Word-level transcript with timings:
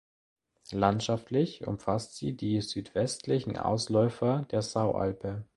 Landschaftlich 0.71 1.67
umfasst 1.67 2.15
sie 2.17 2.35
die 2.35 2.59
südwestlichen 2.61 3.55
Ausläufer 3.55 4.47
der 4.49 4.63
Saualpe. 4.63 5.45